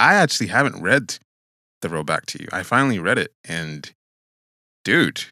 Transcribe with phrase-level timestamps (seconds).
[0.00, 1.18] I actually haven't read
[1.82, 2.48] The Road Back to You.
[2.52, 3.32] I finally read it.
[3.44, 3.92] And
[4.82, 5.24] dude,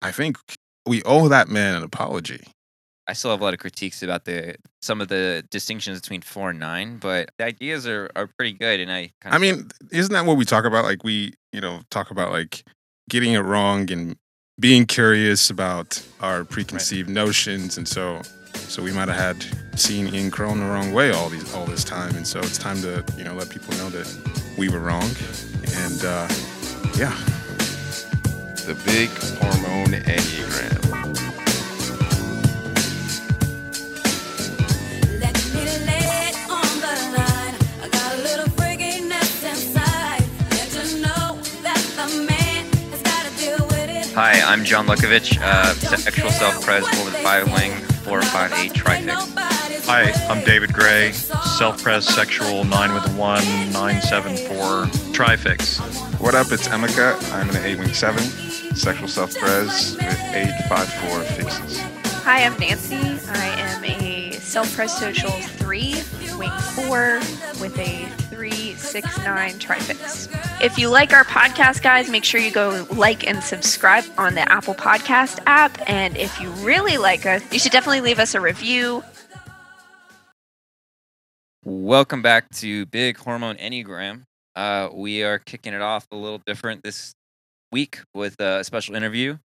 [0.00, 0.38] I think
[0.86, 2.40] we owe that man an apology.
[3.06, 6.50] I still have a lot of critiques about the some of the distinctions between four
[6.50, 8.80] and nine, but the ideas are, are pretty good.
[8.80, 10.84] And I kind I mean, isn't that what we talk about?
[10.84, 12.64] Like we, you know, talk about like
[13.10, 14.16] getting it wrong and
[14.58, 18.22] being curious about our preconceived notions, and so
[18.54, 21.84] so we might have had seen Ian Cron the wrong way all these all this
[21.84, 24.06] time, and so it's time to you know let people know that
[24.58, 25.08] we were wrong,
[25.84, 26.28] and uh,
[26.96, 27.16] yeah,
[28.66, 29.08] The big
[29.40, 30.78] hormone enneagram.
[35.18, 37.54] Let me lay it on the line.
[37.82, 40.22] I got a little freakiness inside.
[40.52, 44.12] Let you know that the man has got to deal with it.
[44.14, 47.18] Hi, I'm John Lukovich, uh, sexual self-pres, over the
[48.00, 49.32] five wing, four five eight trifix.
[49.86, 53.16] Hi, I'm David Gray, self-pres sexual 9 with 1,
[53.72, 55.78] 974, trifix.
[56.20, 56.52] What up?
[56.52, 57.32] It's Emeka.
[57.32, 58.22] I'm an 8 wing 7,
[58.74, 61.80] sexual self pres with 854 fixes.
[62.22, 63.18] Hi, I'm Nancy.
[63.30, 66.02] I am a self-pres social 3,
[66.38, 67.20] wing 4,
[67.60, 68.08] with a
[68.40, 70.26] 369 trifix.
[70.62, 74.50] If you like our podcast, guys, make sure you go like and subscribe on the
[74.50, 75.78] Apple Podcast app.
[75.86, 79.04] And if you really like us, you should definitely leave us a review.
[81.66, 84.22] Welcome back to Big Hormone Enneagram.
[84.56, 87.12] Uh, we are kicking it off a little different this
[87.70, 89.36] week with a special interview.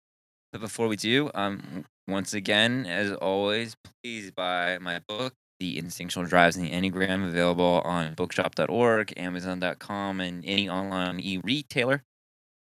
[0.53, 6.25] But before we do, um, once again, as always, please buy my book, The Instinctual
[6.25, 12.03] Drives and the Enneagram, available on bookshop.org, amazon.com, and any online e-retailer.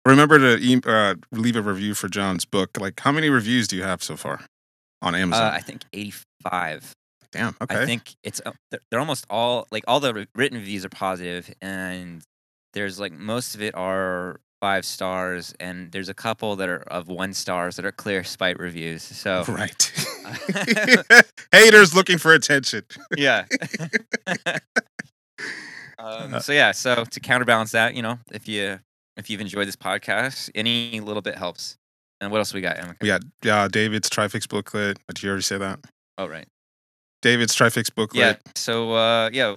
[0.06, 2.80] remember to e- uh, leave a review for John's book.
[2.80, 4.42] Like, how many reviews do you have so far
[5.02, 5.54] on Uh, Amazon?
[5.54, 6.94] I think 85.
[7.32, 7.82] Damn, okay.
[7.82, 10.90] I think it's uh, they're, they're almost all like all the wri- written reviews are
[10.90, 12.22] positive, and
[12.74, 17.08] there's like most of it are five stars, and there's a couple that are of
[17.08, 19.02] one stars that are clear spite reviews.
[19.02, 19.92] So right.
[21.52, 22.84] Haters looking for attention.
[23.18, 23.46] yeah.
[26.00, 28.80] um, so yeah, so to counterbalance that, you know, if you
[29.18, 31.78] if you've enjoyed this podcast, any little bit helps.
[32.22, 32.78] And what else we got?
[32.80, 32.96] Emma?
[33.02, 34.98] We got uh, David's Trifix booklet.
[35.08, 35.80] Did you already say that?
[36.18, 36.48] Oh right.
[37.22, 38.40] David's Trifix booklet.
[38.46, 38.52] Yeah.
[38.56, 39.56] So uh, yeah.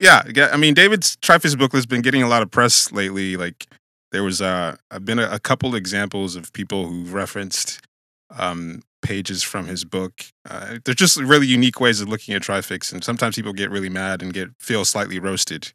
[0.00, 0.48] yeah, yeah.
[0.52, 3.36] I mean, David's Trifix booklet's been getting a lot of press lately.
[3.36, 3.66] Like,
[4.12, 7.80] there was uh, I've been a, a couple examples of people who've referenced
[8.38, 10.24] um, pages from his book.
[10.48, 13.88] Uh, they're just really unique ways of looking at Trifix, and sometimes people get really
[13.88, 15.72] mad and get feel slightly roasted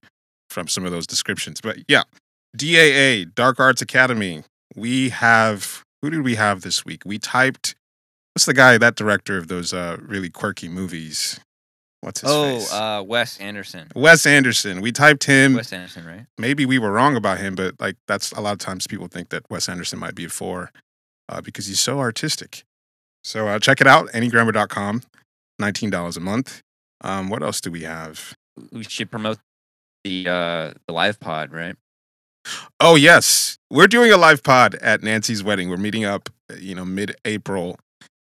[0.49, 1.61] from some of those descriptions.
[1.61, 2.03] But yeah,
[2.55, 4.43] DAA Dark Arts Academy.
[4.75, 7.01] We have who did we have this week?
[7.05, 7.75] We typed.
[8.33, 11.39] What's the guy that director of those uh, really quirky movies?
[12.01, 12.71] What's his Oh, face?
[12.71, 13.89] uh, Wes Anderson.
[13.95, 14.79] Wes Anderson.
[14.79, 15.55] We typed him.
[15.55, 16.25] Wes Anderson, right?
[16.37, 19.29] Maybe we were wrong about him, but like that's a lot of times people think
[19.29, 20.71] that Wes Anderson might be a four
[21.29, 22.63] uh, because he's so artistic.
[23.23, 25.03] So uh, check it out, anygrammar.com,
[25.61, 26.61] $19 a month.
[27.01, 28.33] Um, what else do we have?
[28.71, 29.37] we should promote
[30.03, 31.75] the uh the live pod, right?
[32.79, 33.57] Oh, yes.
[33.69, 35.69] We're doing a live pod at Nancy's wedding.
[35.69, 37.77] We're meeting up, you know, mid April.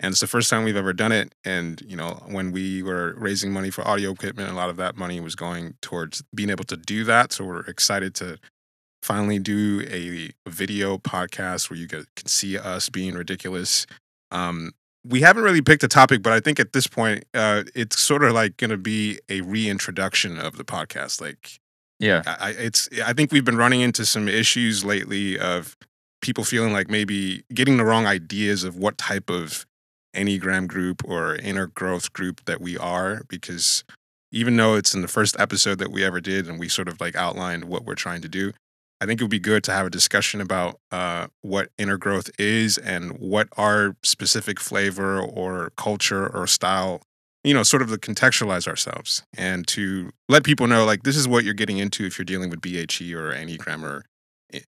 [0.01, 1.35] And it's the first time we've ever done it.
[1.45, 4.97] And, you know, when we were raising money for audio equipment, a lot of that
[4.97, 7.33] money was going towards being able to do that.
[7.33, 8.39] So we're excited to
[9.03, 13.87] finally do a video podcast where you can see us being ridiculous.
[14.31, 14.73] Um,
[15.05, 18.25] we haven't really picked a topic, but I think at this point, uh, it's sort
[18.25, 21.21] of like going to be a reintroduction of the podcast.
[21.21, 21.59] Like,
[21.99, 22.23] Yeah.
[22.27, 25.77] I, it's I think we've been running into some issues lately of
[26.21, 29.65] people feeling like maybe getting the wrong ideas of what type of
[30.17, 33.85] enneagram group or inner growth group that we are because
[34.33, 37.01] even though it's in the first episode that we ever did and we sort of
[37.01, 38.53] like outlined what we're trying to do
[39.01, 42.31] i think it would be good to have a discussion about uh, what inner growth
[42.39, 47.01] is and what our specific flavor or culture or style
[47.45, 51.29] you know, sort of to contextualize ourselves and to let people know, like, this is
[51.29, 54.05] what you're getting into if you're dealing with BHE or Enneagram or,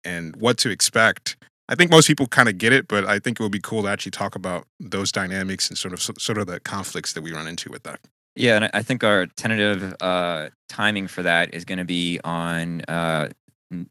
[0.05, 1.37] and what to expect.
[1.69, 3.83] I think most people kind of get it, but I think it would be cool
[3.83, 7.33] to actually talk about those dynamics and sort of sort of the conflicts that we
[7.33, 8.00] run into with that.
[8.35, 12.81] Yeah, and I- think our tentative uh timing for that is going to be on
[12.83, 13.29] uh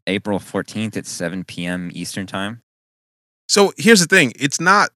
[0.06, 1.90] April 14th at 7 p.m.
[1.92, 2.62] Eastern time.
[3.48, 4.90] So here's the thing: it's not,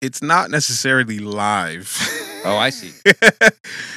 [0.00, 1.96] it's not necessarily live.
[2.46, 2.92] Oh, I see.
[3.06, 3.48] oh,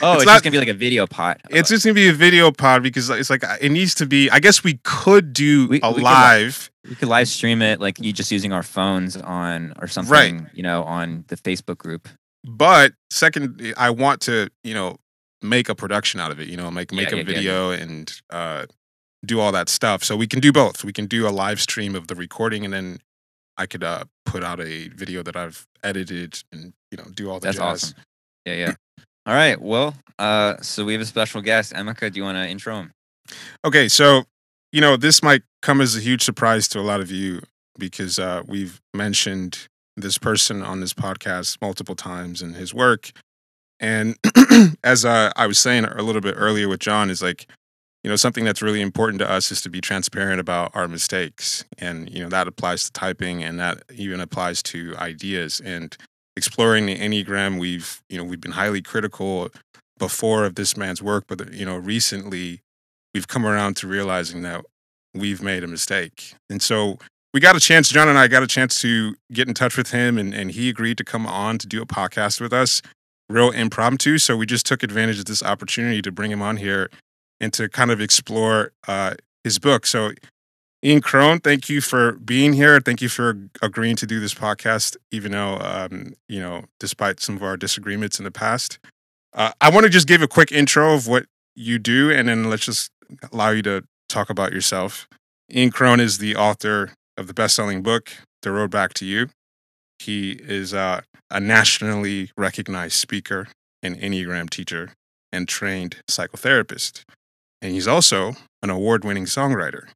[0.02, 1.42] Oh, it's, not- just going to be like a video pod.
[1.50, 4.30] It's just gonna be a video pod because it's like it needs to be.
[4.30, 6.72] I guess we could do We- a we could, live.
[6.88, 10.12] we could live stream it like you just using our phones on or something,
[10.44, 10.48] right.
[10.54, 12.08] you know, on the Facebook group.
[12.46, 14.96] But second, I want to, you know,
[15.42, 16.48] make a production out of it.
[16.48, 18.66] You know, make make Yeah, a yeah, yeah, video and uh,
[19.28, 20.04] do all that stuff.
[20.04, 20.84] So we can do both.
[20.84, 23.00] We can do a live stream of the recording, and then
[23.58, 27.40] I could uh, put out a video that I've edited and you know do all
[27.40, 27.84] the That's jazz.
[27.84, 27.98] awesome.
[28.46, 28.74] Yeah, yeah.
[29.26, 29.62] All right.
[29.62, 32.12] Well, uh, so we have a special guest, Emeka.
[32.12, 32.92] Do you want to intro him?
[33.66, 34.24] Okay, so
[34.72, 37.42] you know this might come as a huge surprise to a lot of you
[37.78, 43.12] because uh, we've mentioned this person on this podcast multiple times and his work.
[43.80, 44.16] And
[44.84, 47.50] as uh, I was saying a little bit earlier with John, is like
[48.08, 51.66] you know something that's really important to us is to be transparent about our mistakes,
[51.78, 55.98] and you know that applies to typing, and that even applies to ideas and
[56.38, 57.60] exploring the enneagram.
[57.60, 59.50] We've you know we've been highly critical
[60.00, 62.62] before of this man's work, but you know recently
[63.14, 64.64] we've come around to realizing that
[65.14, 66.34] we've made a mistake.
[66.50, 67.00] And so
[67.34, 69.92] we got a chance, John and I got a chance to get in touch with
[69.92, 72.82] him, and, and he agreed to come on to do a podcast with us,
[73.28, 74.18] real impromptu.
[74.18, 76.90] So we just took advantage of this opportunity to bring him on here
[77.40, 79.86] and to kind of explore uh, his book.
[79.86, 80.12] So,
[80.84, 82.80] Ian Cron, thank you for being here.
[82.80, 87.36] Thank you for agreeing to do this podcast, even though, um, you know, despite some
[87.36, 88.80] of our disagreements in the past.
[89.34, 91.26] Uh, I want to just give a quick intro of what
[91.56, 92.92] you do, and then let's just
[93.32, 95.08] allow you to talk about yourself.
[95.52, 98.12] Ian Cron is the author of the best-selling book,
[98.42, 99.30] The Road Back to You.
[100.00, 101.02] He is uh,
[101.32, 103.48] a nationally recognized speaker,
[103.82, 104.92] an Enneagram teacher,
[105.32, 107.04] and trained psychotherapist.
[107.62, 109.88] And he's also an award-winning songwriter.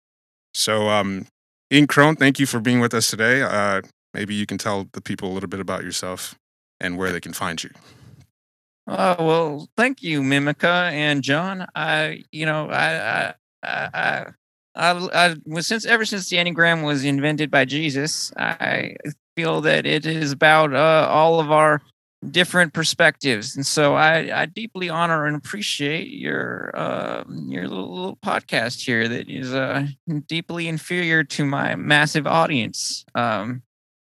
[0.53, 1.27] So, um,
[1.71, 3.41] Ian Cron, thank you for being with us today.
[3.41, 3.81] Uh,
[4.13, 6.35] maybe you can tell the people a little bit about yourself
[6.79, 7.69] and where they can find you.
[8.87, 11.67] Uh, well, thank you, Mimica and John.
[11.75, 14.25] I, you know, I, I, I,
[14.75, 18.95] I, I, well, since ever since the Enneagram was invented by Jesus, I
[19.37, 21.81] feel that it is about uh, all of our
[22.29, 28.17] different perspectives, and so I, I deeply honor and appreciate your, uh, your little, little
[28.17, 29.87] podcast here that is uh,
[30.27, 33.03] deeply inferior to my massive audience.
[33.15, 33.63] Um,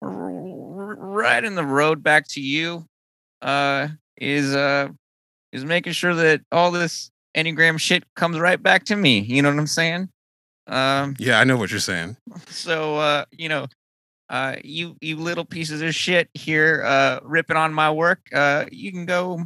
[0.01, 2.85] r- r- right in the road back to you.
[3.41, 4.87] Uh, is uh
[5.51, 9.49] is making sure that all this enneagram shit comes right back to me you know
[9.49, 10.07] what i'm saying
[10.67, 12.15] um Yeah, I know what you're saying.
[12.47, 13.67] so uh you know
[14.29, 18.91] uh you you little pieces of shit here uh ripping on my work uh you
[18.91, 19.39] can go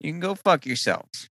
[0.00, 1.28] you can go fuck yourselves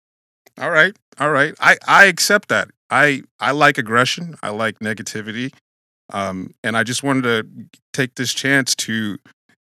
[0.59, 0.95] All right.
[1.19, 1.55] All right.
[1.59, 2.69] I, I accept that.
[2.89, 4.35] I I like aggression.
[4.43, 5.53] I like negativity.
[6.13, 7.47] Um, and I just wanted to
[7.93, 9.17] take this chance to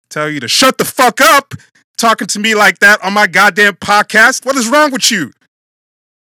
[0.10, 1.54] tell you to shut the fuck up
[1.98, 4.46] talking to me like that on my goddamn podcast.
[4.46, 5.32] What is wrong with you?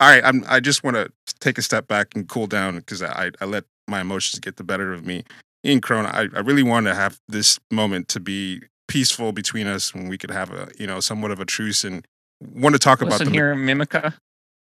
[0.01, 1.11] All right, I'm I just want to
[1.41, 4.65] take a step back and cool down because I, I let my emotions get the
[4.65, 5.25] better of me.
[5.67, 9.93] Ian Cron, I, I really wanted to have this moment to be peaceful between us
[9.95, 12.07] when we could have a you know somewhat of a truce and
[12.55, 14.15] want to talk about listen the here mimica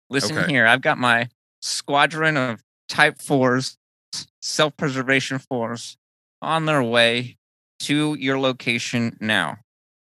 [0.10, 0.52] listen Okay.
[0.52, 1.30] here i've got my
[1.62, 3.78] squadron of type fours
[4.42, 5.98] self-preservation fours
[6.42, 7.38] on their way
[7.80, 9.58] to your location now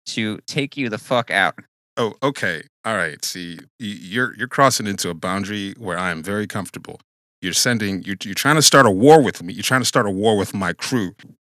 [0.06, 1.54] to take you the fuck out
[1.96, 2.62] Oh, okay.
[2.86, 3.22] All right.
[3.22, 6.98] See, you're you're crossing into a boundary where I am very comfortable.
[7.42, 9.52] You're sending you're you're trying to start a war with me.
[9.52, 11.14] You're trying to start a war with my crew.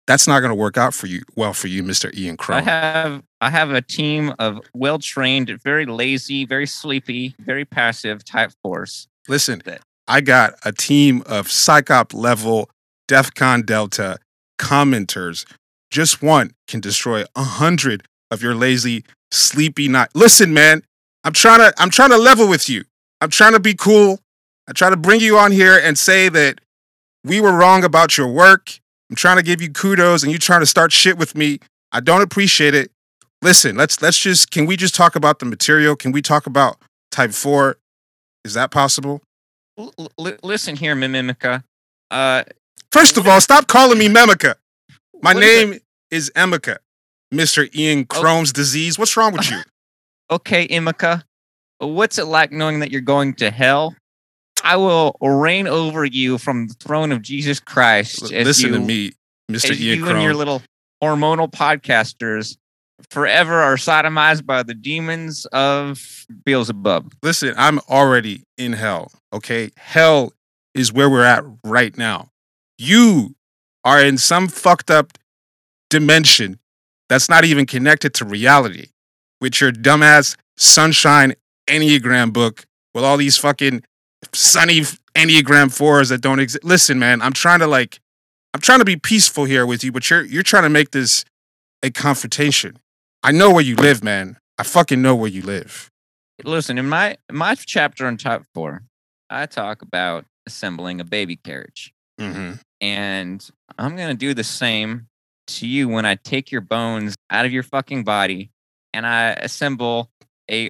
[0.07, 1.22] That's not going to work out for you.
[1.36, 2.57] Well, for you, Mister Ian Crow.
[2.57, 8.24] I have I have a team of well trained, very lazy, very sleepy, very passive
[8.24, 9.07] type force.
[9.28, 12.69] Listen, that- I got a team of psychop level
[13.07, 14.18] DEFCON Delta
[14.59, 15.45] commenters.
[15.90, 20.09] Just one can destroy a hundred of your lazy, sleepy night.
[20.14, 20.83] Listen, man,
[21.23, 22.83] I'm trying to I'm trying to level with you.
[23.21, 24.19] I'm trying to be cool.
[24.71, 26.61] I try to bring you on here and say that
[27.25, 28.80] we were wrong about your work.
[29.09, 31.59] I'm trying to give you kudos and you trying to start shit with me.
[31.92, 32.90] I don't appreciate it.
[33.42, 35.97] Listen, let's let's just can we just talk about the material?
[35.97, 36.78] Can we talk about
[37.11, 37.75] type 4?
[38.45, 39.21] Is that possible?
[39.78, 41.66] L- l- listen here, Mimica.
[42.09, 42.44] Uh,
[42.94, 44.56] First of all, stop calling me Memica.
[45.21, 45.80] My is name
[46.11, 46.78] is Emeka,
[47.33, 47.68] Mr.
[47.75, 48.97] Ian Crohn's disease.
[48.97, 49.57] What's wrong with you?
[50.30, 51.23] okay, Imica.
[51.80, 53.95] What's it like knowing that you're going to hell?
[54.63, 58.31] I will reign over you from the throne of Jesus Christ.
[58.31, 59.11] Listen to me,
[59.49, 59.77] Mr.
[59.77, 60.61] Ian you and your little
[61.03, 62.57] hormonal podcasters
[63.09, 67.13] forever are sodomized by the demons of Beelzebub.
[67.23, 69.11] Listen, I'm already in hell.
[69.33, 70.33] Okay, hell
[70.73, 72.30] is where we're at right now.
[72.77, 73.35] You
[73.83, 75.18] are in some fucked up
[75.89, 76.59] dimension
[77.09, 78.87] that's not even connected to reality
[79.41, 81.33] with your dumbass sunshine
[81.68, 83.83] enneagram book with all these fucking
[84.33, 84.81] sunny
[85.16, 86.64] enneagram fours that don't exist.
[86.64, 88.00] Listen, man, I'm trying to like,
[88.54, 91.26] I'm trying to be peaceful here with you, but you're you're trying to make this
[91.83, 92.78] a confrontation.
[93.23, 94.38] I know where you live, man.
[94.57, 95.90] I fucking know where you live.
[96.44, 98.83] Listen, in my my chapter on top four,
[99.30, 101.94] I talk about assembling a baby carriage.
[102.19, 103.47] hmm And
[103.78, 105.07] I'm going to do the same
[105.47, 108.52] to you when I take your bones out of your fucking body
[108.94, 110.09] and I assemble
[110.50, 110.69] a